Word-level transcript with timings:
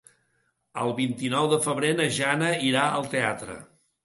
El 0.83 0.93
vint-i-nou 0.99 1.49
de 1.51 1.59
febrer 1.67 1.93
na 2.01 2.09
Jana 2.17 2.49
irà 2.71 2.89
al 2.97 3.07
teatre. 3.15 3.61